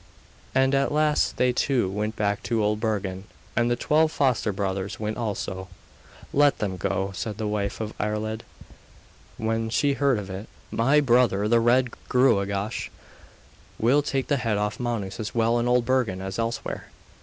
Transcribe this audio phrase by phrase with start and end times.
[0.55, 4.99] And at last they two went back to Old Bergen, and the twelve foster brothers
[4.99, 5.67] went also.
[6.33, 8.41] 'Let them go,' said the wife of Iarlaid,
[9.37, 10.47] when she heard of it.
[10.71, 12.89] 'My brother the Red Gruagach
[13.77, 16.87] will take the head off Manus as well in Old Bergen as elsewhere.